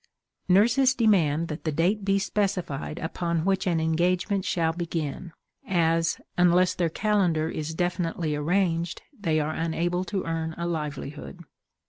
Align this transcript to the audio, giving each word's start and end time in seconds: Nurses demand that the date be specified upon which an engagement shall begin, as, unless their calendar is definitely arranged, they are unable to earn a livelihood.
Nurses 0.49 0.95
demand 0.95 1.47
that 1.49 1.63
the 1.63 1.71
date 1.71 2.03
be 2.03 2.17
specified 2.17 2.97
upon 2.97 3.45
which 3.45 3.67
an 3.67 3.79
engagement 3.79 4.45
shall 4.45 4.73
begin, 4.73 5.31
as, 5.67 6.19
unless 6.39 6.73
their 6.73 6.89
calendar 6.89 7.49
is 7.51 7.75
definitely 7.75 8.35
arranged, 8.35 9.03
they 9.13 9.39
are 9.39 9.53
unable 9.53 10.03
to 10.05 10.23
earn 10.25 10.55
a 10.57 10.65
livelihood. 10.65 11.41